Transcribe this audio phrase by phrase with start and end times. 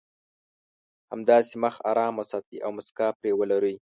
[1.11, 3.75] همداسې مخ ارام وساتئ او مسکا پرې ولرئ.